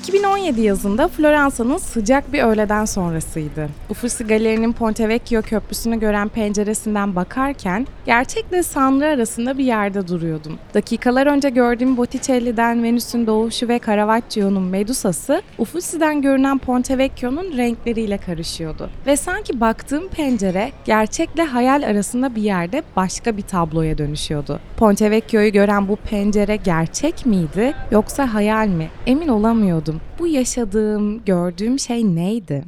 [0.00, 3.68] 2017 yazında Floransa'nın sıcak bir öğleden sonrasıydı.
[3.90, 10.58] Uffizi Galeri'nin Ponte Vecchio köprüsünü gören penceresinden bakarken gerçekle Sanrı arasında bir yerde duruyordum.
[10.74, 18.90] Dakikalar önce gördüğüm Botticelli'den Venüs'ün doğuşu ve Caravaggio'nun Medusa'sı Uffizi'den görünen Ponte Vecchio'nun renkleriyle karışıyordu.
[19.06, 24.60] Ve sanki baktığım pencere gerçekle hayal arasında bir yerde başka bir tabloya dönüşüyordu.
[24.76, 28.88] Ponte Vecchio'yu gören bu pencere gerçek miydi yoksa hayal mi?
[29.06, 29.89] Emin olamıyordum.
[30.18, 32.64] Bu yaşadığım, gördüğüm şey neydi?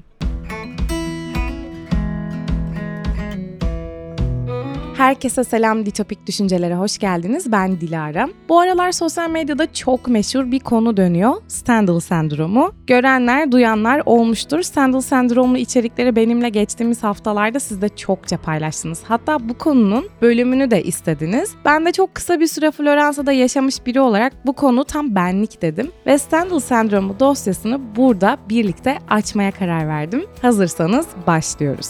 [5.03, 7.53] Herkese selam Ditopik Düşüncelere hoş geldiniz.
[7.53, 8.29] Ben Dilara.
[8.49, 11.35] Bu aralar sosyal medyada çok meşhur bir konu dönüyor.
[11.49, 12.73] Stendhal sendromu.
[12.87, 14.63] Görenler, duyanlar olmuştur.
[14.63, 19.03] Stendhal sendromlu içerikleri benimle geçtiğimiz haftalarda siz de çokça paylaştınız.
[19.05, 21.55] Hatta bu konunun bölümünü de istediniz.
[21.65, 25.91] Ben de çok kısa bir süre Floransa'da yaşamış biri olarak bu konu tam benlik dedim.
[26.07, 30.25] Ve Stendhal sendromu dosyasını burada birlikte açmaya karar verdim.
[30.43, 31.89] Hazırsanız başlıyoruz.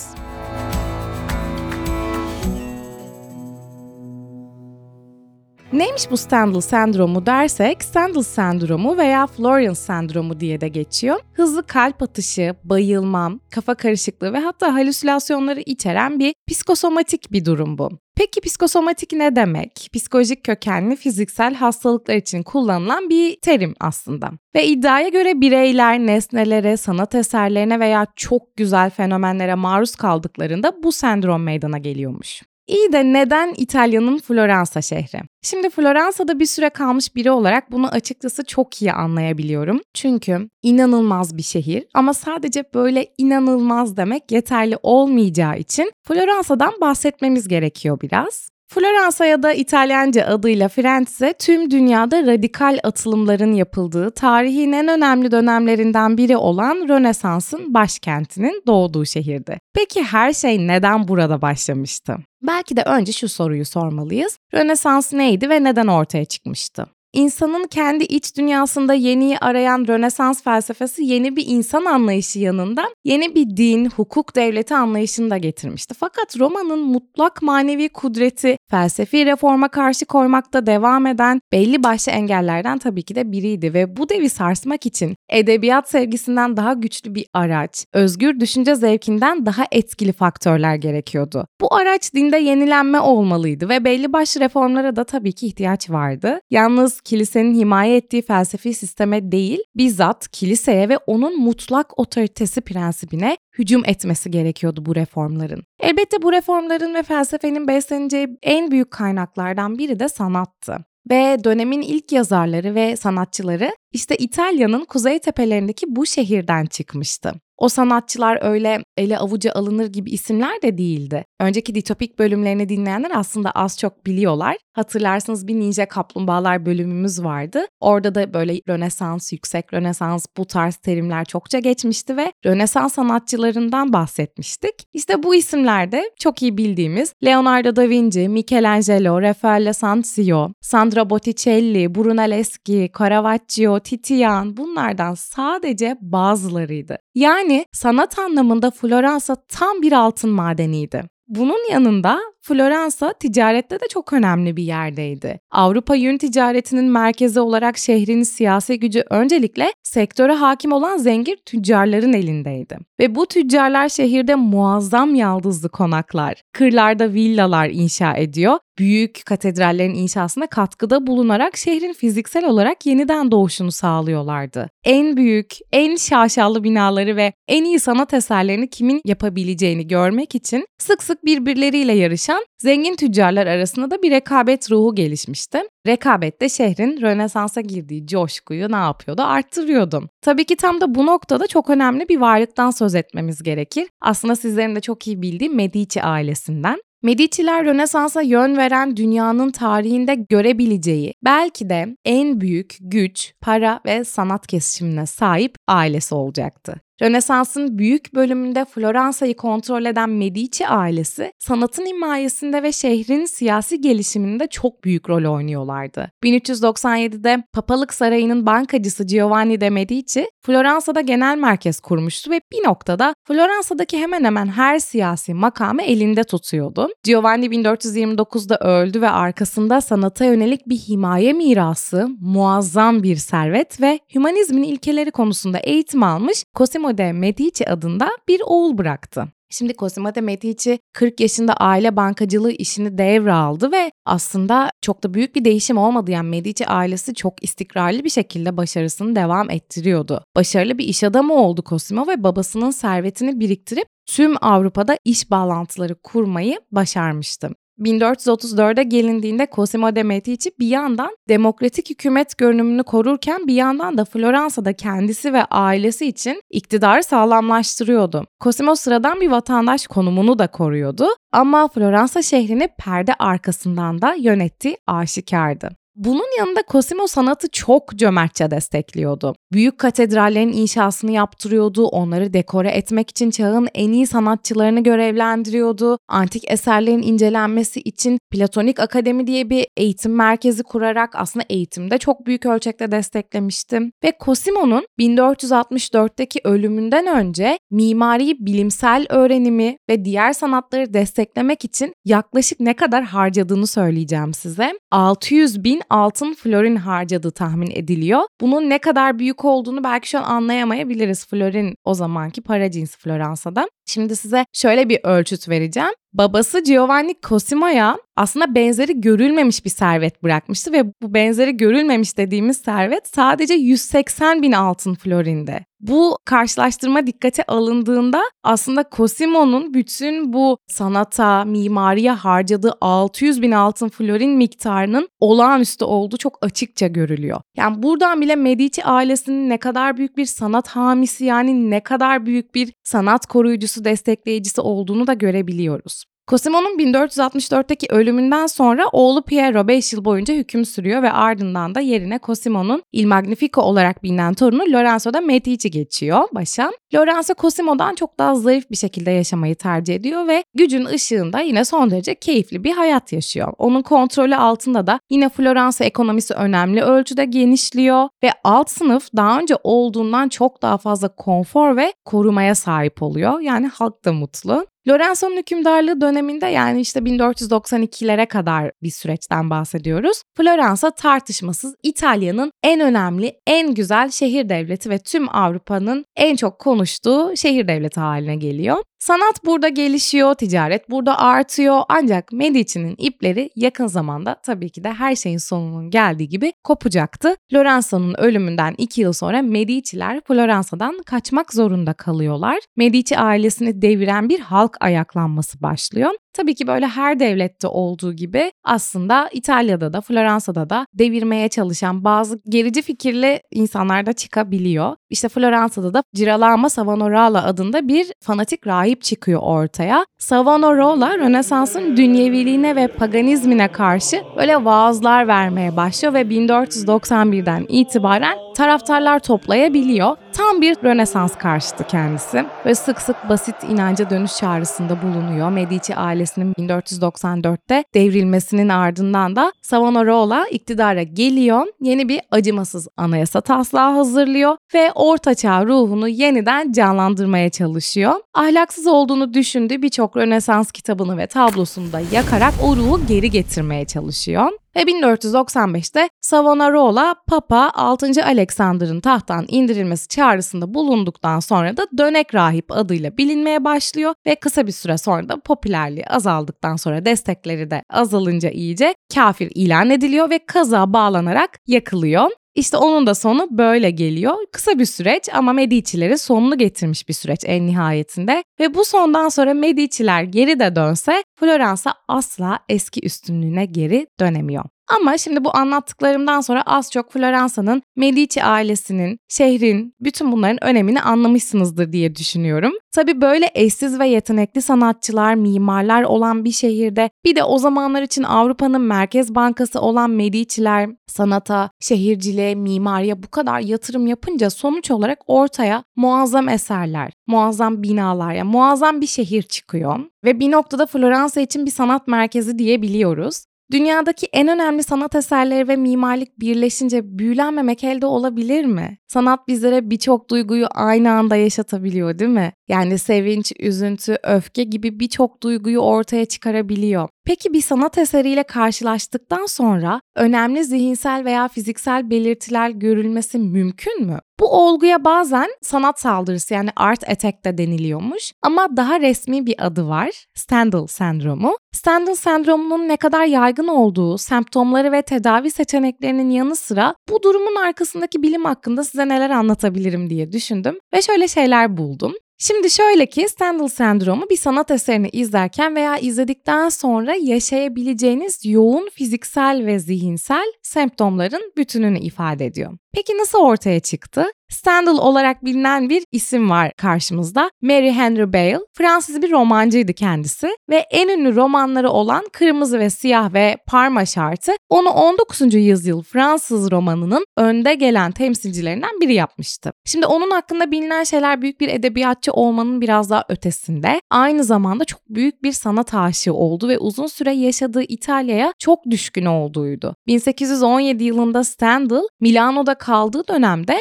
[5.72, 11.20] Neymiş bu Stendhal sendromu dersek, Stendhal sendromu veya Florence sendromu diye de geçiyor.
[11.32, 17.90] Hızlı kalp atışı, bayılma, kafa karışıklığı ve hatta halüsinasyonları içeren bir psikosomatik bir durum bu.
[18.16, 19.88] Peki psikosomatik ne demek?
[19.94, 24.30] Psikolojik kökenli fiziksel hastalıklar için kullanılan bir terim aslında.
[24.54, 31.42] Ve iddiaya göre bireyler nesnelere, sanat eserlerine veya çok güzel fenomenlere maruz kaldıklarında bu sendrom
[31.42, 32.42] meydana geliyormuş.
[32.72, 35.20] İyi de neden İtalya'nın Floransa şehri?
[35.42, 39.80] Şimdi Floransa'da bir süre kalmış biri olarak bunu açıkçası çok iyi anlayabiliyorum.
[39.94, 48.00] Çünkü inanılmaz bir şehir ama sadece böyle inanılmaz demek yeterli olmayacağı için Floransa'dan bahsetmemiz gerekiyor
[48.00, 48.48] biraz.
[48.74, 56.16] Floransa ya da İtalyanca adıyla Firenze tüm dünyada radikal atılımların yapıldığı tarihin en önemli dönemlerinden
[56.16, 59.58] biri olan Rönesans'ın başkentinin doğduğu şehirdi.
[59.74, 62.16] Peki her şey neden burada başlamıştı?
[62.42, 64.38] Belki de önce şu soruyu sormalıyız.
[64.54, 66.86] Rönesans neydi ve neden ortaya çıkmıştı?
[67.12, 73.56] İnsanın kendi iç dünyasında yeniyi arayan Rönesans felsefesi yeni bir insan anlayışı yanında yeni bir
[73.56, 75.94] din, hukuk devleti anlayışını da getirmişti.
[75.98, 83.02] Fakat Roma'nın mutlak manevi kudreti felsefi reforma karşı koymakta devam eden belli başlı engellerden tabii
[83.02, 88.40] ki de biriydi ve bu devi sarsmak için edebiyat sevgisinden daha güçlü bir araç, özgür
[88.40, 91.46] düşünce zevkinden daha etkili faktörler gerekiyordu.
[91.60, 96.40] Bu araç dinde yenilenme olmalıydı ve belli başlı reformlara da tabii ki ihtiyaç vardı.
[96.50, 103.82] Yalnız kilisenin himaye ettiği felsefi sisteme değil, bizzat kiliseye ve onun mutlak otoritesi prensibine hücum
[103.86, 105.62] etmesi gerekiyordu bu reformların.
[105.80, 110.84] Elbette bu reformların ve felsefenin besleneceği en büyük kaynaklardan biri de sanattı.
[111.10, 117.32] Ve dönemin ilk yazarları ve sanatçıları işte İtalya'nın kuzey tepelerindeki bu şehirden çıkmıştı.
[117.56, 121.24] O sanatçılar öyle ele avuca alınır gibi isimler de değildi.
[121.40, 124.56] Önceki ditopik bölümlerini dinleyenler aslında az çok biliyorlar.
[124.72, 127.66] Hatırlarsınız bir Ninja Kaplumbağalar bölümümüz vardı.
[127.80, 134.74] Orada da böyle Rönesans, yüksek Rönesans bu tarz terimler çokça geçmişti ve Rönesans sanatçılarından bahsetmiştik.
[134.92, 141.94] İşte bu isimler de çok iyi bildiğimiz Leonardo da Vinci, Michelangelo, Raffaello Sanzio, Sandra Botticelli,
[141.94, 146.98] Brunelleschi, Caravaggio, Titian bunlardan sadece bazılarıydı.
[147.14, 151.02] Yani sanat anlamında Floransa tam bir altın madeniydi.
[151.28, 155.40] Bunun yanında Floransa ticarette de çok önemli bir yerdeydi.
[155.50, 162.78] Avrupa yün ticaretinin merkezi olarak şehrin siyasi gücü öncelikle sektöre hakim olan zengin tüccarların elindeydi.
[163.00, 171.06] Ve bu tüccarlar şehirde muazzam yaldızlı konaklar, kırlarda villalar inşa ediyor büyük katedrallerin inşasına katkıda
[171.06, 174.68] bulunarak şehrin fiziksel olarak yeniden doğuşunu sağlıyorlardı.
[174.84, 181.02] En büyük, en şaşalı binaları ve en iyi sanat eserlerini kimin yapabileceğini görmek için sık
[181.02, 185.62] sık birbirleriyle yarışan zengin tüccarlar arasında da bir rekabet ruhu gelişmişti.
[185.86, 189.22] Rekabet de şehrin Rönesans'a girdiği coşkuyu ne yapıyordu?
[189.22, 190.08] Arttırıyordu.
[190.22, 193.88] Tabii ki tam da bu noktada çok önemli bir varlıktan söz etmemiz gerekir.
[194.00, 196.78] Aslında sizlerin de çok iyi bildiği Medici ailesinden.
[197.04, 204.46] Medici'ler Rönesans'a yön veren dünyanın tarihinde görebileceği belki de en büyük güç, para ve sanat
[204.46, 206.80] kesişimine sahip ailesi olacaktı.
[207.02, 214.84] Rönesans'ın büyük bölümünde Floransa'yı kontrol eden Medici ailesi sanatın himayesinde ve şehrin siyasi gelişiminde çok
[214.84, 216.10] büyük rol oynuyorlardı.
[216.24, 223.98] 1397'de Papalık Sarayı'nın bankacısı Giovanni de Medici, Floransa'da genel merkez kurmuştu ve bir noktada Floransa'daki
[223.98, 226.88] hemen hemen her siyasi makamı elinde tutuyordu.
[227.04, 234.62] Giovanni 1429'da öldü ve arkasında sanata yönelik bir himaye mirası, muazzam bir servet ve hümanizmin
[234.62, 239.28] ilkeleri konusunda eğitim almış Cosimo de Medici adında bir oğul bıraktı.
[239.52, 245.36] Şimdi Cosimo de Medici 40 yaşında aile bankacılığı işini devraldı ve aslında çok da büyük
[245.36, 246.10] bir değişim olmadı.
[246.10, 250.24] Yani Medici ailesi çok istikrarlı bir şekilde başarısını devam ettiriyordu.
[250.36, 256.60] Başarılı bir iş adamı oldu Cosimo ve babasının servetini biriktirip tüm Avrupa'da iş bağlantıları kurmayı
[256.70, 257.50] başarmıştı.
[257.80, 264.72] 1434'e gelindiğinde Cosimo de Medici bir yandan demokratik hükümet görünümünü korurken bir yandan da Floransa'da
[264.72, 268.24] kendisi ve ailesi için iktidarı sağlamlaştırıyordu.
[268.40, 275.81] Cosimo sıradan bir vatandaş konumunu da koruyordu ama Floransa şehrini perde arkasından da yönettiği aşikardı.
[275.96, 279.34] Bunun yanında Cosimo sanatı çok cömertçe destekliyordu.
[279.52, 285.98] Büyük katedrallerin inşasını yaptırıyordu, onları dekore etmek için çağın en iyi sanatçılarını görevlendiriyordu.
[286.08, 292.46] Antik eserlerin incelenmesi için Platonik Akademi diye bir eğitim merkezi kurarak aslında eğitimde çok büyük
[292.46, 293.80] ölçekte desteklemişti.
[294.04, 302.76] Ve Cosimo'nun 1464'teki ölümünden önce mimari bilimsel öğrenimi ve diğer sanatları desteklemek için yaklaşık ne
[302.76, 304.72] kadar harcadığını söyleyeceğim size.
[304.90, 308.22] 600 bin altın florin harcadığı tahmin ediliyor.
[308.40, 313.68] Bunun ne kadar büyük olduğunu belki şu an anlayamayabiliriz florin o zamanki para cinsi Floransa'da.
[313.86, 315.92] Şimdi size şöyle bir ölçüt vereceğim.
[316.12, 323.08] Babası Giovanni Cosimo'ya aslında benzeri görülmemiş bir servet bırakmıştı ve bu benzeri görülmemiş dediğimiz servet
[323.14, 325.64] sadece 180 bin altın florinde.
[325.80, 334.30] Bu karşılaştırma dikkate alındığında aslında Cosimo'nun bütün bu sanata, mimariye harcadığı 600 bin altın florin
[334.30, 337.40] miktarının olağanüstü olduğu çok açıkça görülüyor.
[337.56, 342.54] Yani buradan bile Medici ailesinin ne kadar büyük bir sanat hamisi yani ne kadar büyük
[342.54, 346.01] bir sanat koruyucusu, destekleyicisi olduğunu da görebiliyoruz.
[346.32, 352.20] Cosimo'nun 1464'teki ölümünden sonra oğlu Piero 5 yıl boyunca hüküm sürüyor ve ardından da yerine
[352.22, 356.72] Cosimo'nun Il Magnifico olarak bilinen torunu Lorenzo da Medici geçiyor başa.
[356.94, 361.90] Lorenzo Cosimo'dan çok daha zayıf bir şekilde yaşamayı tercih ediyor ve gücün ışığında yine son
[361.90, 363.52] derece keyifli bir hayat yaşıyor.
[363.58, 369.54] Onun kontrolü altında da yine Floransa ekonomisi önemli ölçüde genişliyor ve alt sınıf daha önce
[369.64, 373.40] olduğundan çok daha fazla konfor ve korumaya sahip oluyor.
[373.40, 374.66] Yani halk da mutlu.
[374.88, 380.22] Lorenzo'nun hükümdarlığı döneminde yani işte 1492'lere kadar bir süreçten bahsediyoruz.
[380.36, 387.36] Floransa tartışmasız İtalya'nın en önemli, en güzel şehir devleti ve tüm Avrupa'nın en çok konuştuğu
[387.36, 388.78] şehir devleti haline geliyor.
[389.02, 395.16] Sanat burada gelişiyor, ticaret burada artıyor ancak Medici'nin ipleri yakın zamanda tabii ki de her
[395.16, 397.36] şeyin sonunun geldiği gibi kopacaktı.
[397.54, 402.58] Lorenzo'nun ölümünden 2 yıl sonra Medici'ler Floransa'dan kaçmak zorunda kalıyorlar.
[402.76, 406.10] Medici ailesini deviren bir halk ayaklanması başlıyor.
[406.34, 412.40] Tabii ki böyle her devlette olduğu gibi aslında İtalya'da da Floransa'da da devirmeye çalışan bazı
[412.48, 414.96] gerici fikirli insanlar da çıkabiliyor.
[415.10, 420.06] İşte Floransa'da da Girolamo Savonarola adında bir fanatik rahip çıkıyor ortaya.
[420.18, 430.16] Savonarola Rönesans'ın dünyeviliğine ve paganizmine karşı böyle vaazlar vermeye başlıyor ve 1491'den itibaren taraftarlar toplayabiliyor.
[430.32, 432.44] Tam bir Rönesans karşıtı kendisi.
[432.66, 435.50] Ve sık sık basit inanca dönüş çağrısında bulunuyor.
[435.50, 441.66] Medici ailesinin 1494'te devrilmesinin ardından da Savonarola iktidara geliyor.
[441.80, 448.14] Yeni bir acımasız anayasa taslağı hazırlıyor ve ortaçağ ruhunu yeniden canlandırmaya çalışıyor.
[448.34, 454.61] Ahlaksız olduğunu düşündüğü birçok Rönesans kitabını ve tablosunu da yakarak o ruhu geri getirmeye çalışıyor.
[454.76, 458.24] Ve 1495'te Savonarola Papa 6.
[458.24, 464.72] Alexander'ın tahttan indirilmesi çağrısında bulunduktan sonra da dönek rahip adıyla bilinmeye başlıyor ve kısa bir
[464.72, 470.92] süre sonra da popülerliği azaldıktan sonra destekleri de azalınca iyice kafir ilan ediliyor ve kaza
[470.92, 472.30] bağlanarak yakılıyor.
[472.54, 474.34] İşte onun da sonu böyle geliyor.
[474.52, 478.44] Kısa bir süreç ama Medici'leri sonunu getirmiş bir süreç en nihayetinde.
[478.60, 484.64] Ve bu sondan sonra Medici'ler geri de dönse Floransa asla eski üstünlüğüne geri dönemiyor.
[484.88, 491.92] Ama şimdi bu anlattıklarımdan sonra az çok Floransa'nın Medici ailesinin, şehrin, bütün bunların önemini anlamışsınızdır
[491.92, 492.72] diye düşünüyorum.
[492.94, 498.22] Tabii böyle eşsiz ve yetenekli sanatçılar, mimarlar olan bir şehirde bir de o zamanlar için
[498.22, 505.84] Avrupa'nın merkez bankası olan Medici'ler sanata, şehirciliğe, mimariye bu kadar yatırım yapınca sonuç olarak ortaya
[505.96, 510.00] muazzam eserler, muazzam binalar, yani muazzam bir şehir çıkıyor.
[510.24, 513.44] Ve bir noktada Floransa için bir sanat merkezi diyebiliyoruz.
[513.70, 518.98] Dünyadaki en önemli sanat eserleri ve mimarlık birleşince büyülenmemek elde olabilir mi?
[519.08, 522.52] Sanat bizlere birçok duyguyu aynı anda yaşatabiliyor değil mi?
[522.68, 527.08] Yani sevinç, üzüntü, öfke gibi birçok duyguyu ortaya çıkarabiliyor.
[527.24, 534.18] Peki bir sanat eseriyle karşılaştıktan sonra önemli zihinsel veya fiziksel belirtiler görülmesi mümkün mü?
[534.42, 539.88] Bu olguya bazen sanat saldırısı yani art attack de deniliyormuş ama daha resmi bir adı
[539.88, 540.26] var.
[540.34, 541.56] Stendhal sendromu.
[541.72, 548.22] Stendhal sendromunun ne kadar yaygın olduğu, semptomları ve tedavi seçeneklerinin yanı sıra bu durumun arkasındaki
[548.22, 552.12] bilim hakkında size neler anlatabilirim diye düşündüm ve şöyle şeyler buldum.
[552.44, 559.66] Şimdi şöyle ki Stendhal sendromu bir sanat eserini izlerken veya izledikten sonra yaşayabileceğiniz yoğun fiziksel
[559.66, 562.72] ve zihinsel semptomların bütününü ifade ediyor.
[562.92, 564.26] Peki nasıl ortaya çıktı?
[564.52, 567.50] Stendhal olarak bilinen bir isim var karşımızda.
[567.62, 568.60] Mary Henry Bale.
[568.72, 574.52] Fransız bir romancıydı kendisi ve en ünlü romanları olan Kırmızı ve Siyah ve Parma Şartı
[574.68, 575.54] onu 19.
[575.54, 579.72] yüzyıl Fransız romanının önde gelen temsilcilerinden biri yapmıştı.
[579.84, 584.00] Şimdi onun hakkında bilinen şeyler büyük bir edebiyatçı olmanın biraz daha ötesinde.
[584.10, 589.24] Aynı zamanda çok büyük bir sanat aşığı oldu ve uzun süre yaşadığı İtalya'ya çok düşkün
[589.24, 589.94] olduğuydu.
[590.06, 593.78] 1817 yılında Stendhal Milano'da kaldığı dönemde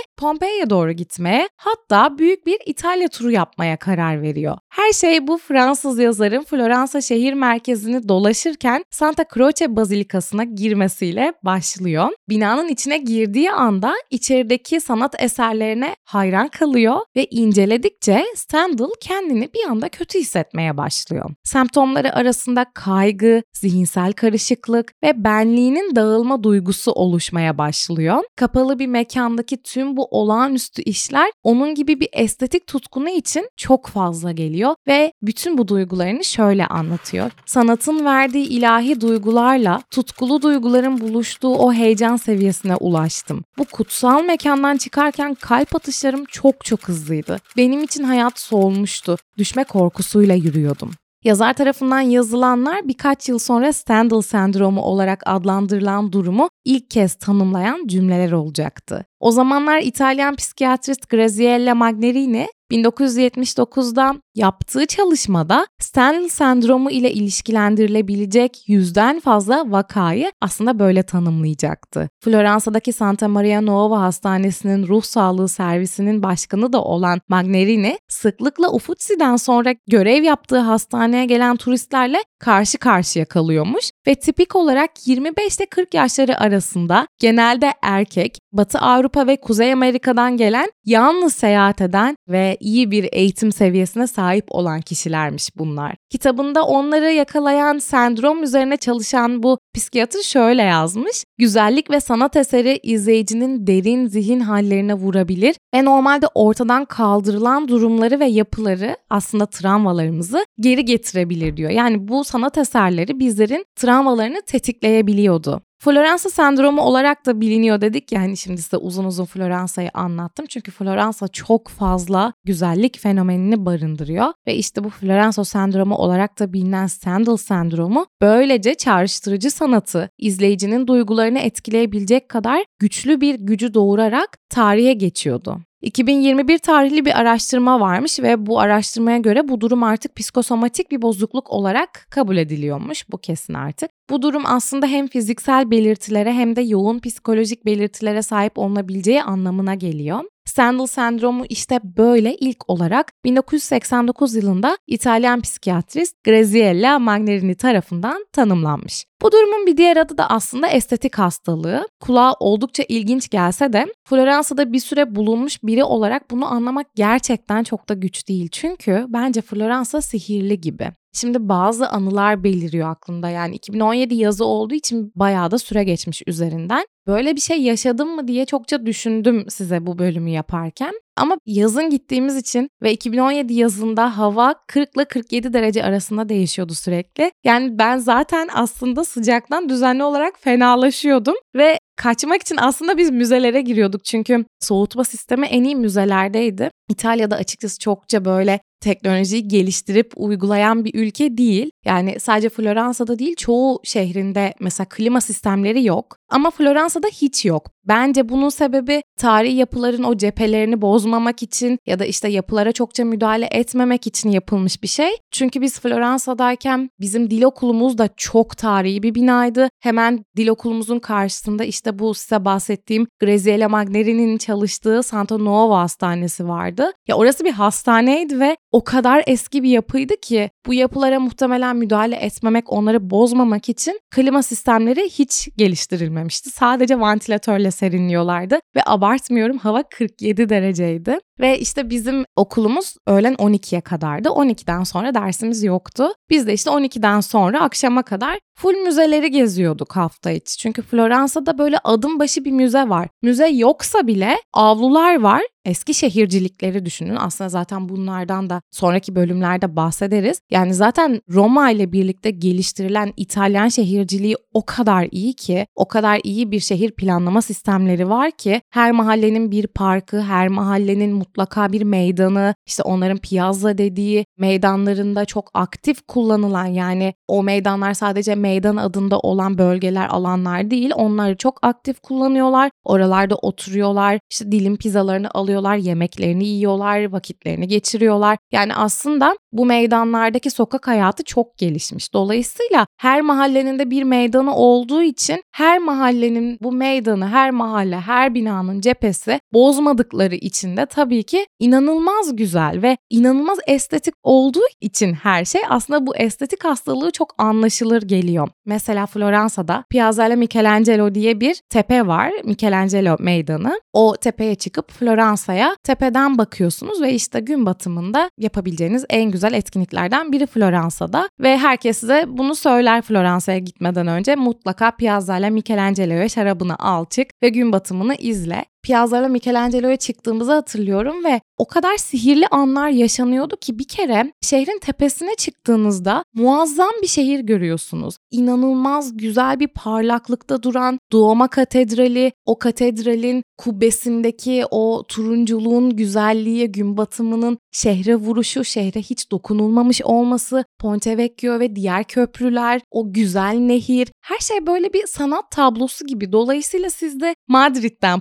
[0.62, 4.58] Pompei'ye doğru gitmeye hatta büyük bir İtalya turu yapmaya karar veriyor.
[4.70, 12.10] Her şey bu Fransız yazarın Floransa şehir merkezini dolaşırken Santa Croce Bazilikası'na girmesiyle başlıyor.
[12.30, 19.90] Binanın içine girdiği anda içerideki sanat eserlerine hayran kalıyor ve inceledikçe Stendhal kendini bir anda
[19.90, 21.30] kötü hissetmeye başlıyor.
[21.44, 28.24] Semptomları arasında kaygı, zihinsel karışıklık ve benliğinin dağılma duygusu oluşmaya başlıyor.
[28.36, 30.08] Kapalı bir mekandaki tüm bu
[30.52, 36.24] olağanüstü işler onun gibi bir estetik tutkunu için çok fazla geliyor ve bütün bu duygularını
[36.24, 37.32] şöyle anlatıyor.
[37.46, 43.44] Sanatın verdiği ilahi duygularla tutkulu duyguların buluştuğu o heyecan seviyesine ulaştım.
[43.58, 47.38] Bu kutsal mekandan çıkarken kalp atışlarım çok çok hızlıydı.
[47.58, 49.18] Benim için hayat solmuştu.
[49.38, 50.92] Düşme korkusuyla yürüyordum.
[51.24, 58.32] Yazar tarafından yazılanlar birkaç yıl sonra Stendhal sendromu olarak adlandırılan durumu ilk kez tanımlayan cümleler
[58.32, 59.06] olacaktı.
[59.20, 69.72] O zamanlar İtalyan psikiyatrist Graziella Magnerini 1979'da yaptığı çalışmada Stendhal sendromu ile ilişkilendirilebilecek yüzden fazla
[69.72, 72.10] vakayı aslında böyle tanımlayacaktı.
[72.24, 79.74] Floransa'daki Santa Maria Nuova Hastanesi'nin ruh sağlığı servisinin başkanı da olan Magnerini sıklıkla Ufutsi'den sonra
[79.88, 86.40] görev yaptığı hastaneye gelen turistlerle karşı karşıya kalıyormuş ve tipik olarak 25 ile 40 yaşları
[86.40, 93.10] arasında genelde erkek, Batı Avrupa ve Kuzey Amerika'dan gelen, yalnız seyahat eden ve iyi bir
[93.12, 95.96] eğitim seviyesine sahip olan kişilermiş bunlar.
[96.10, 101.24] Kitabında onları yakalayan sendrom üzerine çalışan bu psikiyatr şöyle yazmış.
[101.38, 108.26] Güzellik ve sanat eseri izleyicinin derin zihin hallerine vurabilir ve normalde ortadan kaldırılan durumları ve
[108.26, 111.72] yapıları aslında travmalarımızı geri getirebilir diyor.
[111.72, 115.62] Yani bu sanat eserleri bizlerin travmalarını tetikleyebiliyordu.
[115.84, 120.46] Floransa sendromu olarak da biliniyor dedik ya hani şimdi size uzun uzun Floransa'yı anlattım.
[120.50, 124.34] Çünkü Floransa çok fazla güzellik fenomenini barındırıyor.
[124.48, 131.40] Ve işte bu Floransa sendromu olarak da bilinen Stendhal sendromu böylece çağrıştırıcı sanatı izleyicinin duygularını
[131.40, 135.60] etkileyebilecek kadar güçlü bir gücü doğurarak tarihe geçiyordu.
[135.82, 141.50] 2021 tarihli bir araştırma varmış ve bu araştırmaya göre bu durum artık psikosomatik bir bozukluk
[141.50, 143.10] olarak kabul ediliyormuş.
[143.12, 143.92] Bu kesin artık.
[144.10, 150.24] Bu durum aslında hem fiziksel belirtilere hem de yoğun psikolojik belirtilere sahip olunabileceği anlamına geliyor.
[150.46, 159.06] Stendhal sendromu işte böyle ilk olarak 1989 yılında İtalyan psikiyatrist Graziella Magnerini tarafından tanımlanmış.
[159.22, 161.88] Bu durumun bir diğer adı da aslında estetik hastalığı.
[162.00, 167.90] Kulağa oldukça ilginç gelse de Floransa'da bir süre bulunmuş biri olarak bunu anlamak gerçekten çok
[167.90, 168.50] da güç değil.
[168.52, 170.92] Çünkü bence Floransa sihirli gibi.
[171.14, 173.30] Şimdi bazı anılar beliriyor aklımda.
[173.30, 176.86] Yani 2017 yazı olduğu için bayağı da süre geçmiş üzerinden.
[177.08, 180.94] Böyle bir şey yaşadım mı diye çokça düşündüm size bu bölümü yaparken.
[181.18, 187.32] Ama yazın gittiğimiz için ve 2017 yazında hava 40 ile 47 derece arasında değişiyordu sürekli.
[187.44, 194.06] Yani ben zaten aslında sıcaktan düzenli olarak fenalaşıyordum ve kaçmak için aslında biz müzelere giriyorduk
[194.06, 196.72] çünkü soğutma sistemi en iyi müzelerdeydi.
[196.90, 201.72] İtalya'da açıkçası çokça böyle teknolojiyi geliştirip uygulayan bir ülke değil.
[201.86, 206.18] Yani sadece Floransa'da değil çoğu şehrinde mesela klima sistemleri yok.
[206.30, 207.72] Ama Floransa'da hiç yok.
[207.88, 213.48] Bence bunun sebebi tarihi yapıların o cephelerini bozmamak için ya da işte yapılara çokça müdahale
[213.52, 215.10] etmemek için yapılmış bir şey.
[215.32, 219.70] Çünkü biz Floransa'dayken bizim dil okulumuz da çok tarihi bir binaydı.
[219.80, 226.92] Hemen dil okulumuzun karşısında işte bu size bahsettiğim Graziella Magneri'nin çalıştığı Santa Nuova Hastanesi vardı.
[227.08, 232.16] Ya orası bir hastaneydi ve o kadar eski bir yapıydı ki bu yapılara muhtemelen müdahale
[232.16, 236.50] etmemek, onları bozmamak için klima sistemleri hiç geliştirilmemişti.
[236.50, 241.18] Sadece vantilatörle serinliyorlardı ve abartmıyorum hava 47 dereceydi.
[241.40, 244.30] Ve işte bizim okulumuz öğlen 12'ye kadardı.
[244.30, 246.08] 12'den sonra dersimiz yoktu.
[246.30, 250.58] Biz de işte 12'den sonra akşama kadar full müzeleri geziyorduk hafta içi.
[250.58, 253.08] Çünkü Floransa'da böyle adım başı bir müze var.
[253.22, 257.16] Müze yoksa bile avlular var eski şehircilikleri düşünün.
[257.16, 260.42] Aslında zaten bunlardan da sonraki bölümlerde bahsederiz.
[260.52, 266.52] Yani zaten Roma ile birlikte geliştirilen İtalyan şehirciliği o kadar iyi ki, o kadar iyi
[266.52, 272.56] bir şehir planlama sistemleri var ki her mahallenin bir parkı, her mahallenin mutlaka bir meydanı,
[272.68, 279.58] işte onların piazza dediği meydanlarında çok aktif kullanılan yani o meydanlar sadece meydan adında olan
[279.58, 280.92] bölgeler, alanlar değil.
[280.96, 282.72] Onları çok aktif kullanıyorlar.
[282.84, 284.20] Oralarda oturuyorlar.
[284.32, 288.38] işte dilim pizzalarını alıyorlar, yemeklerini yiyorlar, vakitlerini geçiriyorlar.
[288.52, 292.14] Yani aslında bu meydanlardaki sokak hayatı çok gelişmiş.
[292.14, 298.34] Dolayısıyla her mahallenin de bir meydanı olduğu için her mahallenin bu meydanı, her mahalle, her
[298.34, 305.46] binanın cephesi bozmadıkları için de tabii ki inanılmaz güzel ve inanılmaz estetik olduğu için her
[305.46, 308.50] şey aslında bu estetik hastalığı çok anlaşılır geliyor.
[308.66, 312.32] Mesela Floransa'da Piazzale Michelangelo diye bir tepe var.
[312.46, 313.80] Michelangelo meydanı.
[313.94, 320.48] O tepeye çıkıp Floransa'ya tepeden bakıyorsunuz ve işte gün batımında yapabileceğiniz en güzel etkinliklerden biri
[320.48, 327.28] Floransa'da ve herkes size bunu söyler Floransa'ya gitmeden önce mutlaka Piazzale Michelangelo'ya şarabını al çık
[327.44, 328.71] ve gün batımını izle.
[328.84, 335.36] Piazza'la Michelangelo'ya çıktığımızı hatırlıyorum ve o kadar sihirli anlar yaşanıyordu ki bir kere şehrin tepesine
[335.36, 338.16] çıktığınızda muazzam bir şehir görüyorsunuz.
[338.32, 347.58] İnanılmaz güzel bir parlaklıkta duran Duomo Katedrali, o katedralin kubbesindeki o turunculuğun güzelliği, gün batımının
[347.72, 354.40] şehre vuruşu, şehre hiç dokunulmamış olması, Ponte Vecchio ve diğer köprüler, o güzel nehir, her
[354.40, 356.32] şey böyle bir sanat tablosu gibi.
[356.32, 358.20] Dolayısıyla siz de Madrid'den,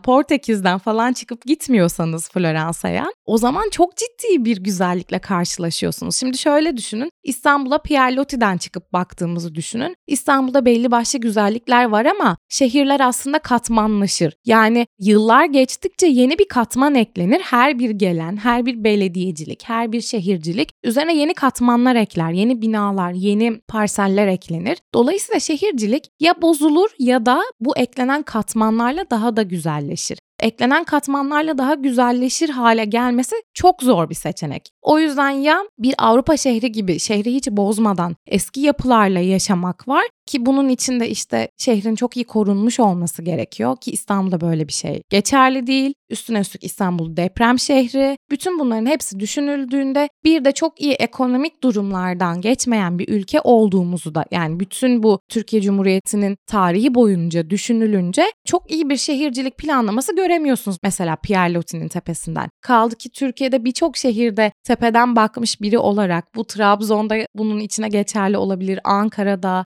[0.50, 6.16] Portekiz'den falan çıkıp gitmiyorsanız Floransa'ya o zaman çok ciddi bir güzellikle karşılaşıyorsunuz.
[6.16, 7.10] Şimdi şöyle düşünün.
[7.24, 9.94] İstanbul'a Pierre Loti'den çıkıp baktığımızı düşünün.
[10.06, 14.34] İstanbul'da belli başlı güzellikler var ama şehirler aslında katmanlaşır.
[14.44, 17.40] Yani yıllar geçtikçe yeni bir katman eklenir.
[17.40, 23.12] Her bir gelen, her bir belediyecilik, her bir şehircilik üzerine yeni katmanlar ekler, yeni binalar,
[23.12, 24.78] yeni parseller eklenir.
[24.94, 31.74] Dolayısıyla şehircilik ya bozulur ya da bu eklenen katmanlarla daha da güzelleşir eklenen katmanlarla daha
[31.74, 34.70] güzelleşir hale gelmesi çok zor bir seçenek.
[34.82, 40.46] O yüzden ya bir Avrupa şehri gibi şehri hiç bozmadan eski yapılarla yaşamak var ki
[40.46, 45.66] bunun içinde işte şehrin çok iyi korunmuş olması gerekiyor ki İstanbul'da böyle bir şey geçerli
[45.66, 45.94] değil.
[46.10, 48.16] Üstüne üstlük İstanbul deprem şehri.
[48.30, 54.24] Bütün bunların hepsi düşünüldüğünde bir de çok iyi ekonomik durumlardan geçmeyen bir ülke olduğumuzu da
[54.30, 61.16] yani bütün bu Türkiye Cumhuriyeti'nin tarihi boyunca düşünülünce çok iyi bir şehircilik planlaması göremiyorsunuz mesela
[61.16, 62.48] Pierre Loti'nin tepesinden.
[62.60, 68.80] Kaldı ki Türkiye'de birçok şehirde tepeden bakmış biri olarak bu Trabzon'da bunun içine geçerli olabilir.
[68.84, 69.64] Ankara'da,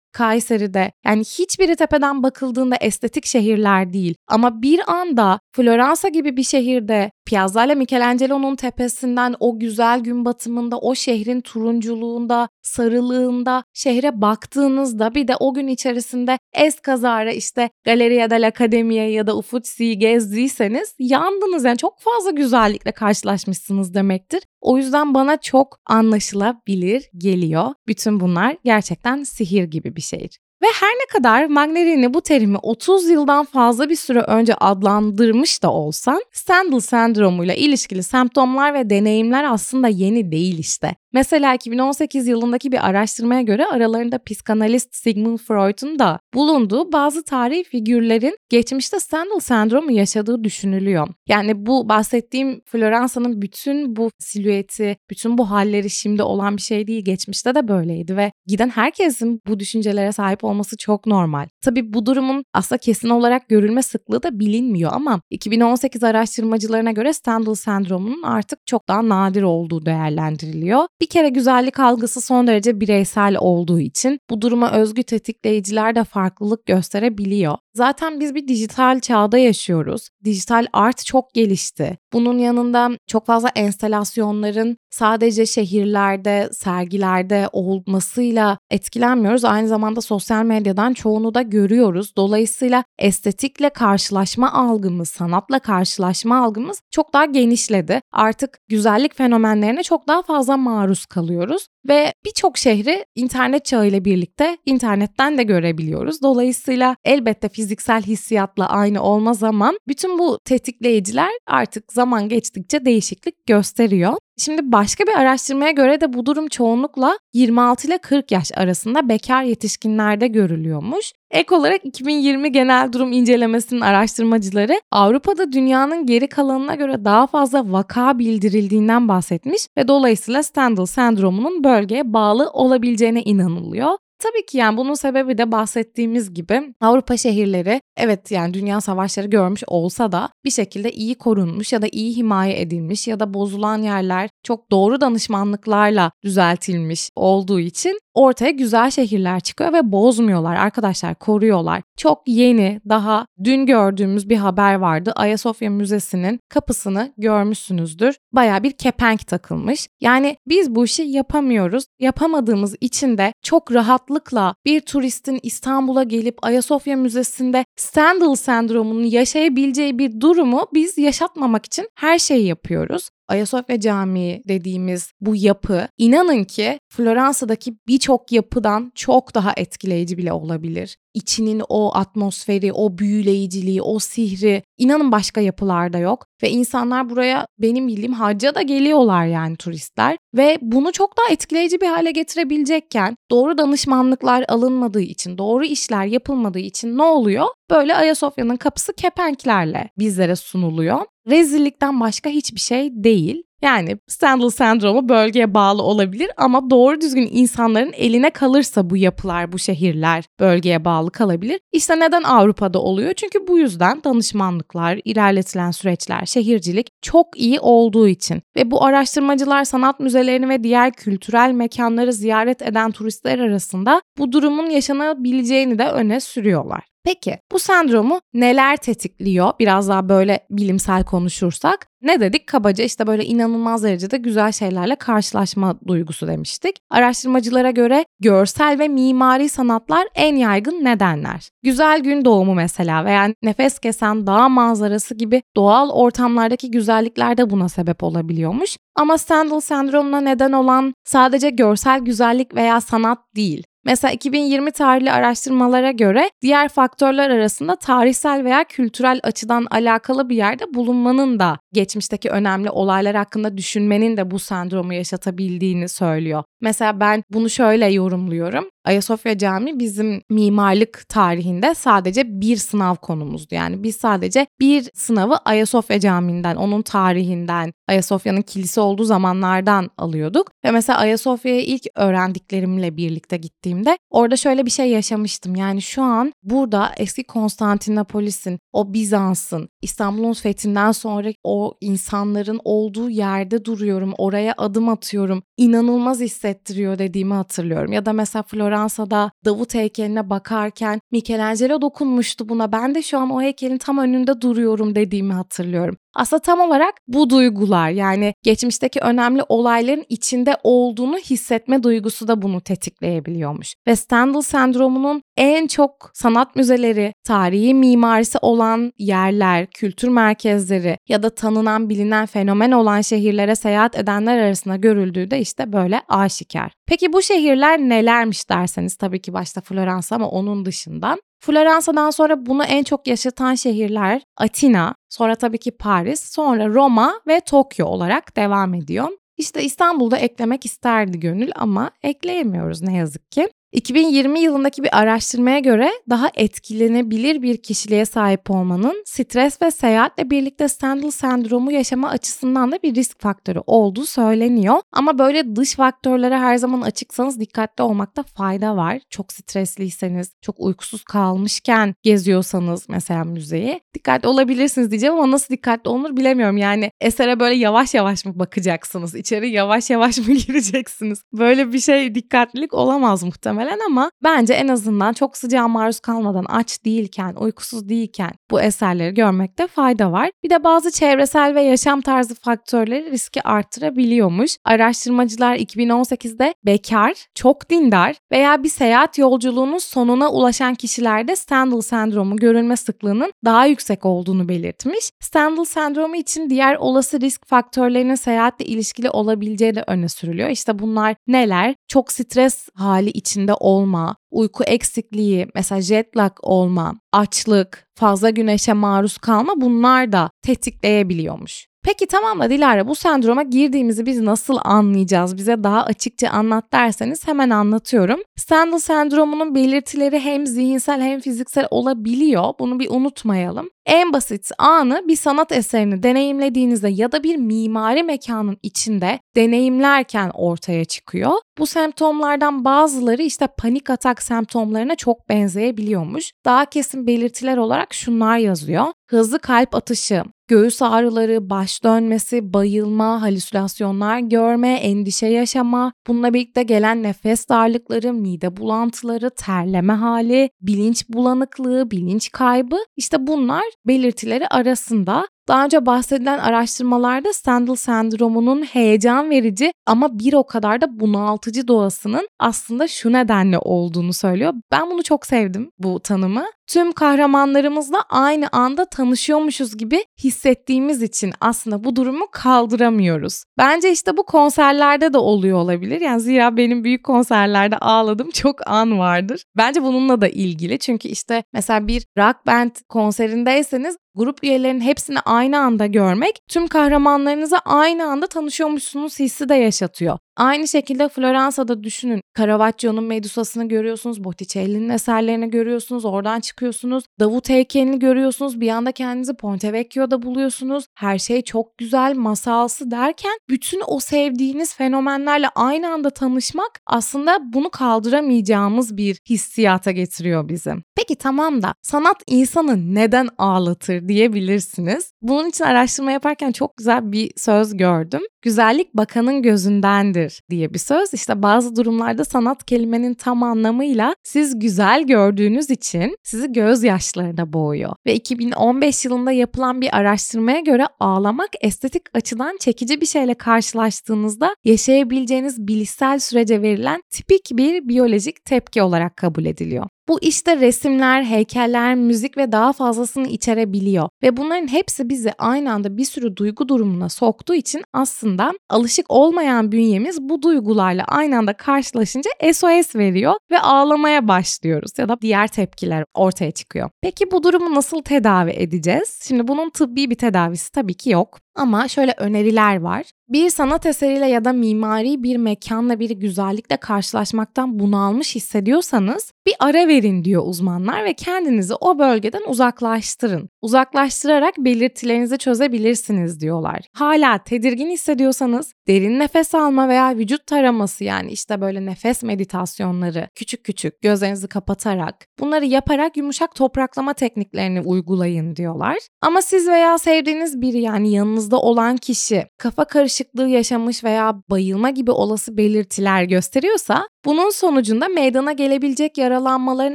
[0.55, 4.15] Kayseri'de yani hiçbiri tepeden bakıldığında estetik şehirler değil.
[4.29, 10.79] Ama bir anda Floransa gibi bir şehirde Piazza ile Michelangelo'nun tepesinden o güzel gün batımında
[10.79, 18.31] o şehrin turunculuğunda, sarılığında şehre baktığınızda bir de o gün içerisinde es kazara işte Galleria
[18.31, 24.43] dell'Accademia ya da Uffizi'yi gezdiyseniz yandınız yani çok fazla güzellikle karşılaşmışsınız demektir.
[24.61, 27.75] O yüzden bana çok anlaşılabilir geliyor.
[27.87, 30.44] Bütün bunlar gerçekten sihir gibi bir şehir.
[30.65, 35.73] Ve her ne kadar Magnerini bu terimi 30 yıldan fazla bir süre önce adlandırmış da
[35.73, 40.95] olsan, Stendhal sendromuyla ilişkili semptomlar ve deneyimler aslında yeni değil işte.
[41.15, 48.37] Mesela 2018 yılındaki bir araştırmaya göre aralarında psikanalist Sigmund Freud'un da bulunduğu bazı tarihi figürlerin
[48.49, 51.09] geçmişte Stendhal sendromu yaşadığı düşünülüyor.
[51.29, 57.05] Yani bu bahsettiğim Floransa'nın bütün bu silüeti, bütün bu halleri şimdi olan bir şey değil.
[57.05, 61.47] Geçmişte de böyleydi ve giden herkesin bu düşüncelere sahip olması çok normal.
[61.63, 67.55] Tabii bu durumun aslında kesin olarak görülme sıklığı da bilinmiyor ama 2018 araştırmacılarına göre Stendhal
[67.55, 70.87] sendromunun artık çok daha nadir olduğu değerlendiriliyor.
[71.05, 76.67] Bir kere güzellik algısı son derece bireysel olduğu için bu duruma özgü tetikleyiciler de farklılık
[76.67, 77.57] gösterebiliyor.
[77.77, 80.09] Zaten biz bir dijital çağda yaşıyoruz.
[80.25, 81.99] Dijital art çok gelişti.
[82.13, 89.45] Bunun yanında çok fazla enstalasyonların sadece şehirlerde, sergilerde olmasıyla etkilenmiyoruz.
[89.45, 92.17] Aynı zamanda sosyal medyadan çoğunu da görüyoruz.
[92.17, 98.01] Dolayısıyla estetikle karşılaşma algımız, sanatla karşılaşma algımız çok daha genişledi.
[98.13, 104.59] Artık güzellik fenomenlerine çok daha fazla maruz kalıyoruz ve birçok şehri internet çağı ile birlikte
[104.67, 106.23] internetten de görebiliyoruz.
[106.23, 114.15] Dolayısıyla elbette fiziksel hissiyatla aynı olmaz ama bütün bu tetikleyiciler artık zaman geçtikçe değişiklik gösteriyor.
[114.39, 119.43] Şimdi başka bir araştırmaya göre de bu durum çoğunlukla 26 ile 40 yaş arasında bekar
[119.43, 121.13] yetişkinlerde görülüyormuş.
[121.31, 128.19] Ek olarak 2020 genel durum incelemesinin araştırmacıları Avrupa'da dünyanın geri kalanına göre daha fazla vaka
[128.19, 133.91] bildirildiğinden bahsetmiş ve dolayısıyla Stendhal sendromunun bölgeye bağlı olabileceğine inanılıyor.
[134.25, 139.63] Tabii ki yani bunun sebebi de bahsettiğimiz gibi Avrupa şehirleri evet yani dünya savaşları görmüş
[139.67, 144.31] olsa da bir şekilde iyi korunmuş ya da iyi himaye edilmiş ya da bozulan yerler
[144.43, 151.83] çok doğru danışmanlıklarla düzeltilmiş olduğu için ortaya güzel şehirler çıkıyor ve bozmuyorlar arkadaşlar koruyorlar.
[151.97, 155.13] Çok yeni daha dün gördüğümüz bir haber vardı.
[155.17, 158.17] Ayasofya Müzesi'nin kapısını görmüşsünüzdür.
[158.33, 159.89] Baya bir kepenk takılmış.
[160.01, 161.85] Yani biz bu işi yapamıyoruz.
[161.99, 170.21] Yapamadığımız için de çok rahatlıkla bir turistin İstanbul'a gelip Ayasofya Müzesi'nde Stendhal sendromunu yaşayabileceği bir
[170.21, 173.11] durumu biz yaşatmamak için her şeyi yapıyoruz.
[173.29, 180.97] Ayasofya Camii dediğimiz bu yapı inanın ki Floransa'daki birçok yapıdan çok daha etkileyici bile olabilir.
[181.15, 187.89] İçinin o atmosferi, o büyüleyiciliği, o sihri inanın başka yapılarda yok ve insanlar buraya benim
[187.89, 193.59] bildiğim hacca da geliyorlar yani turistler ve bunu çok daha etkileyici bir hale getirebilecekken doğru
[193.59, 197.47] danışmanlıklar alınmadığı için, doğru işler yapılmadığı için ne oluyor?
[197.71, 201.01] Böyle Ayasofya'nın kapısı kepenklerle bizlere sunuluyor.
[201.31, 203.43] Rezillikten başka hiçbir şey değil.
[203.65, 209.59] Yani Stendhal sendromu bölgeye bağlı olabilir ama doğru düzgün insanların eline kalırsa bu yapılar, bu
[209.59, 211.61] şehirler bölgeye bağlı kalabilir.
[211.73, 213.13] İşte neden Avrupa'da oluyor?
[213.15, 220.01] Çünkü bu yüzden danışmanlıklar, ilerletilen süreçler, şehircilik çok iyi olduğu için ve bu araştırmacılar sanat
[220.01, 226.94] müzelerini ve diğer kültürel mekanları ziyaret eden turistler arasında bu durumun yaşanabileceğini de öne sürüyorlar.
[227.05, 229.53] Peki bu sendromu neler tetikliyor?
[229.61, 231.87] Biraz daha böyle bilimsel konuşursak.
[232.03, 232.47] Ne dedik?
[232.47, 236.77] Kabaca işte böyle inanılmaz derecede güzel şeylerle karşılaşma duygusu demiştik.
[236.91, 241.49] Araştırmacılara göre görsel ve mimari sanatlar en yaygın nedenler.
[241.63, 247.69] Güzel gün doğumu mesela veya nefes kesen dağ manzarası gibi doğal ortamlardaki güzellikler de buna
[247.69, 248.77] sebep olabiliyormuş.
[248.97, 253.65] Ama Stendhal sendromuna neden olan sadece görsel güzellik veya sanat değil.
[253.85, 260.75] Mesela 2020 tarihli araştırmalara göre diğer faktörler arasında tarihsel veya kültürel açıdan alakalı bir yerde
[260.75, 266.45] bulunmanın da geçmişteki önemli olaylar hakkında düşünmenin de bu sendromu yaşatabildiğini söylüyor.
[266.65, 268.65] Mesela ben bunu şöyle yorumluyorum.
[268.85, 273.55] Ayasofya Camii bizim mimarlık tarihinde sadece bir sınav konumuzdu.
[273.55, 280.51] Yani biz sadece bir sınavı Ayasofya Camii'nden, onun tarihinden, Ayasofya'nın kilise olduğu zamanlardan alıyorduk.
[280.65, 285.57] Ve mesela Ayasofya'ya ilk öğrendiklerimle birlikte gittiğimde orada şöyle bir şey yaşamıştım.
[285.57, 293.65] Yani şu an burada eski Konstantinopolis'in, o Bizans'ın, İstanbul'un fethinden sonra o insanların olduğu yerde
[293.65, 295.43] duruyorum, oraya adım atıyorum.
[295.57, 296.21] İnanılmaz
[296.55, 297.93] hissettiriyor dediğimi hatırlıyorum.
[297.93, 302.73] Ya da mesela Floransa'da Davut heykeline bakarken Michelangelo dokunmuştu buna.
[302.73, 305.97] Ben de şu an o heykelin tam önünde duruyorum dediğimi hatırlıyorum.
[306.15, 312.61] Aslında tam olarak bu duygular yani geçmişteki önemli olayların içinde olduğunu hissetme duygusu da bunu
[312.61, 313.75] tetikleyebiliyormuş.
[313.87, 321.31] Ve Stendhal sendromunun en çok sanat müzeleri, tarihi mimarisi olan yerler, kültür merkezleri ya da
[321.31, 326.73] tanınan bilinen fenomen olan şehirlere seyahat edenler arasında görüldüğü de işte böyle aşikar.
[326.87, 332.65] Peki bu şehirler nelermiş derseniz tabii ki başta Floransa ama onun dışında Floransa'dan sonra bunu
[332.65, 338.75] en çok yaşatan şehirler Atina, sonra tabii ki Paris, sonra Roma ve Tokyo olarak devam
[338.75, 339.09] ediyor.
[339.37, 343.49] İşte İstanbul'da eklemek isterdi gönül ama ekleyemiyoruz ne yazık ki.
[343.75, 350.69] 2020 yılındaki bir araştırmaya göre daha etkilenebilir bir kişiliğe sahip olmanın stres ve seyahatle birlikte
[350.69, 354.77] Stendhal sendromu yaşama açısından da bir risk faktörü olduğu söyleniyor.
[354.93, 359.01] Ama böyle dış faktörlere her zaman açıksanız dikkatli olmakta fayda var.
[359.11, 366.17] Çok stresliyseniz, çok uykusuz kalmışken geziyorsanız mesela müzeyi dikkatli olabilirsiniz diyeceğim ama nasıl dikkatli olunur
[366.17, 366.57] bilemiyorum.
[366.57, 369.15] Yani esere böyle yavaş yavaş mı bakacaksınız?
[369.15, 371.23] İçeri yavaş yavaş mı gireceksiniz?
[371.33, 376.45] Böyle bir şey dikkatlilik olamaz muhtemelen muhtemelen ama bence en azından çok sıcağa maruz kalmadan
[376.49, 380.31] aç değilken, uykusuz değilken bu eserleri görmekte fayda var.
[380.43, 384.57] Bir de bazı çevresel ve yaşam tarzı faktörleri riski arttırabiliyormuş.
[384.65, 392.77] Araştırmacılar 2018'de bekar, çok dindar veya bir seyahat yolculuğunun sonuna ulaşan kişilerde Stendhal sendromu görülme
[392.77, 395.11] sıklığının daha yüksek olduğunu belirtmiş.
[395.21, 400.49] Stendhal sendromu için diğer olası risk faktörlerinin seyahatle ilişkili olabileceği de öne sürülüyor.
[400.49, 401.75] İşte bunlar neler?
[401.89, 403.11] Çok stres hali
[403.45, 410.31] içinde olma, uyku eksikliği, mesela jet lag olma, açlık, fazla güneşe maruz kalma bunlar da
[410.43, 411.67] tetikleyebiliyormuş.
[411.85, 415.37] Peki tamam da Dilara bu sendroma girdiğimizi biz nasıl anlayacağız?
[415.37, 418.21] Bize daha açıkça anlat derseniz hemen anlatıyorum.
[418.37, 422.53] Stendhal sendromunun belirtileri hem zihinsel hem fiziksel olabiliyor.
[422.59, 423.69] Bunu bir unutmayalım.
[423.87, 430.85] En basit anı bir sanat eserini deneyimlediğinizde ya da bir mimari mekanın içinde deneyimlerken ortaya
[430.85, 431.33] çıkıyor.
[431.59, 436.33] Bu semptomlardan bazıları işte panik atak semptomlarına çok benzeyebiliyormuş.
[436.45, 438.87] Daha kesin belirtiler olarak şunlar yazıyor.
[439.11, 447.03] Hızlı kalp atışı, göğüs ağrıları, baş dönmesi, bayılma, halüsinasyonlar görme, endişe yaşama, bununla birlikte gelen
[447.03, 455.29] nefes darlıkları, mide bulantıları, terleme hali, bilinç bulanıklığı, bilinç kaybı işte bunlar belirtileri arasında.
[455.49, 462.29] Daha önce bahsedilen araştırmalarda Stendhal sendromunun heyecan verici ama bir o kadar da bunaltıcı doğasının
[462.39, 464.55] aslında şu nedenle olduğunu söylüyor.
[464.73, 466.45] Ben bunu çok sevdim bu tanımı.
[466.67, 473.45] Tüm kahramanlarımızla aynı anda tanışıyormuşuz gibi hissettiğimiz için aslında bu durumu kaldıramıyoruz.
[473.59, 476.01] Bence işte bu konserlerde de oluyor olabilir.
[476.01, 479.45] Yani zira benim büyük konserlerde ağladığım çok an vardır.
[479.57, 480.79] Bence bununla da ilgili.
[480.79, 487.59] Çünkü işte mesela bir rock band konserindeyseniz grup üyelerinin hepsini aynı anda görmek tüm kahramanlarınıza
[487.59, 490.19] aynı anda tanışıyormuşsunuz hissi de yaşatıyor.
[490.37, 492.21] Aynı şekilde Floransa'da düşünün.
[492.39, 497.05] Caravaggio'nun Medusa'sını görüyorsunuz, Botticelli'nin eserlerini görüyorsunuz, oradan çıkıyorsunuz.
[497.21, 500.85] Davut heykelini görüyorsunuz, bir anda kendinizi Ponte Vecchio'da buluyorsunuz.
[500.95, 507.71] Her şey çok güzel, masalsı derken bütün o sevdiğiniz fenomenlerle aynı anda tanışmak aslında bunu
[507.71, 510.75] kaldıramayacağımız bir hissiyata getiriyor bizi.
[510.97, 515.13] Peki tamam da sanat insanı neden ağlatır diyebilirsiniz.
[515.23, 518.23] Bunun için araştırma yaparken çok güzel bir söz gördüm.
[518.45, 521.15] Güzellik bakanın gözündendir diye bir söz.
[521.15, 527.93] İşte bazı durumlarda sanat kelimenin tam anlamıyla siz güzel gördüğünüz için sizi gözyaşlarına boğuyor.
[528.07, 535.69] Ve 2015 yılında yapılan bir araştırmaya göre ağlamak estetik açıdan çekici bir şeyle karşılaştığınızda yaşayabileceğiniz
[535.69, 539.87] bilişsel sürece verilen tipik bir biyolojik tepki olarak kabul ediliyor.
[540.09, 544.09] Bu işte resimler, heykeller, müzik ve daha fazlasını içerebiliyor.
[544.23, 549.73] Ve bunların hepsi bizi aynı anda bir sürü duygu durumuna soktuğu için aslında alışık olmayan
[549.73, 556.05] bünyemiz bu duygularla aynı anda karşılaşınca SOS veriyor ve ağlamaya başlıyoruz ya da diğer tepkiler
[556.15, 556.91] ortaya çıkıyor.
[557.03, 559.21] Peki bu durumu nasıl tedavi edeceğiz?
[559.29, 561.44] Şimdi bunun tıbbi bir tedavisi tabii ki yok.
[561.55, 563.05] Ama şöyle öneriler var.
[563.29, 569.89] Bir sanat eseriyle ya da mimari bir mekanla bir güzellikle karşılaşmaktan bunalmış hissediyorsanız bir ara
[569.89, 573.49] verin diyor uzmanlar ve kendinizi o bölgeden uzaklaştırın.
[573.63, 576.81] Uzaklaştırarak belirtilerinizi çözebilirsiniz diyorlar.
[576.93, 583.65] Hala tedirgin hissediyorsanız derin nefes alma veya vücut taraması yani işte böyle nefes meditasyonları küçük
[583.65, 588.99] küçük gözlerinizi kapatarak bunları yaparak yumuşak topraklama tekniklerini uygulayın diyorlar.
[589.21, 595.11] Ama siz veya sevdiğiniz biri yani yanınızda olan kişi kafa karışıklığı yaşamış veya bayılma gibi
[595.11, 599.95] olası belirtiler gösteriyorsa bunun sonucunda meydana gelebilecek yaralanmaların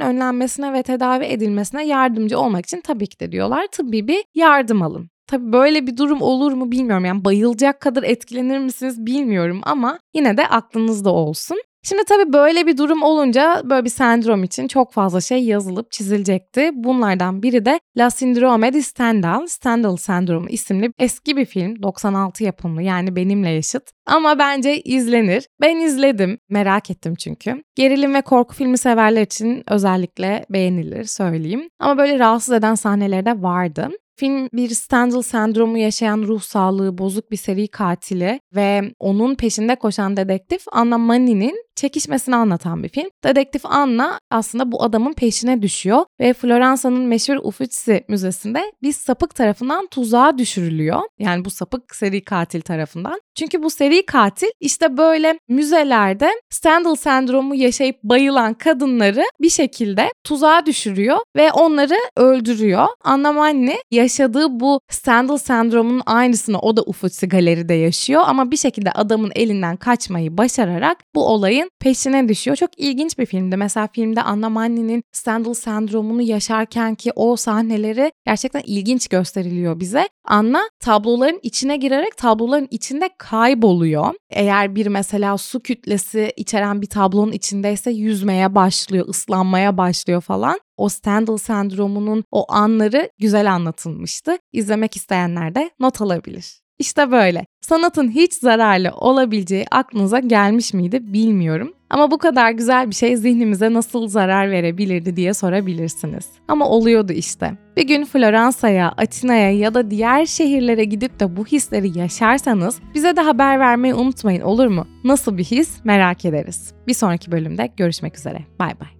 [0.00, 5.10] önlenmesine ve tedavi edilmesine yardımcı olmak için tabii ki de diyorlar tıbbi bir yardım alın.
[5.26, 7.04] Tabii böyle bir durum olur mu bilmiyorum.
[7.04, 11.58] Yani bayılacak kadar etkilenir misiniz bilmiyorum ama yine de aklınızda olsun.
[11.82, 16.70] Şimdi tabii böyle bir durum olunca böyle bir sendrom için çok fazla şey yazılıp çizilecekti.
[16.74, 22.82] Bunlardan biri de La Sindrome di Stendhal, Stendhal sendromu isimli eski bir film 96 yapımlı
[22.82, 23.82] yani benimle yaşıt.
[24.06, 25.46] Ama bence izlenir.
[25.60, 26.38] Ben izledim.
[26.48, 27.62] Merak ettim çünkü.
[27.74, 31.68] Gerilim ve korku filmi severler için özellikle beğenilir söyleyeyim.
[31.78, 33.88] Ama böyle rahatsız eden sahneleri de vardı.
[34.20, 40.16] Film bir Stendhal sendromu yaşayan ruh sağlığı bozuk bir seri katili ve onun peşinde koşan
[40.16, 43.08] dedektif Anna Mani'nin çekişmesini anlatan bir film.
[43.24, 49.86] Dedektif Anna aslında bu adamın peşine düşüyor ve Floransa'nın meşhur Uffizi Müzesi'nde bir sapık tarafından
[49.86, 51.00] tuzağa düşürülüyor.
[51.18, 53.20] Yani bu sapık seri katil tarafından.
[53.40, 60.66] Çünkü bu seri katil işte böyle müzelerde Stendhal sendromu yaşayıp bayılan kadınları bir şekilde tuzağa
[60.66, 62.86] düşürüyor ve onları öldürüyor.
[63.04, 68.92] Anna Manni yaşadığı bu Stendhal sendromunun aynısını o da Uffizi Galeri'de yaşıyor ama bir şekilde
[68.92, 72.56] adamın elinden kaçmayı başararak bu olayın peşine düşüyor.
[72.56, 73.56] Çok ilginç bir filmdi.
[73.56, 80.08] Mesela filmde Anna Manni'nin Stendhal sendromunu yaşarken ki o sahneleri gerçekten ilginç gösteriliyor bize.
[80.24, 84.14] Anna tabloların içine girerek tabloların içinde kayboluyor.
[84.30, 90.60] Eğer bir mesela su kütlesi içeren bir tablonun içindeyse yüzmeye başlıyor, ıslanmaya başlıyor falan.
[90.76, 94.38] O Stendhal sendromunun o anları güzel anlatılmıştı.
[94.52, 96.60] İzlemek isteyenler de not alabilir.
[96.78, 97.46] İşte böyle.
[97.60, 101.74] Sanatın hiç zararlı olabileceği aklınıza gelmiş miydi bilmiyorum.
[101.90, 106.28] Ama bu kadar güzel bir şey zihnimize nasıl zarar verebilirdi diye sorabilirsiniz.
[106.48, 107.52] Ama oluyordu işte.
[107.76, 113.20] Bir gün Floransa'ya, Atina'ya ya da diğer şehirlere gidip de bu hisleri yaşarsanız bize de
[113.20, 114.86] haber vermeyi unutmayın olur mu?
[115.04, 116.72] Nasıl bir his merak ederiz.
[116.86, 118.38] Bir sonraki bölümde görüşmek üzere.
[118.58, 118.99] Bay bay.